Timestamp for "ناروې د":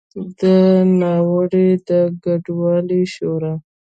0.99-1.89